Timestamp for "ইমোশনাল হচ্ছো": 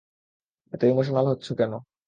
0.83-1.51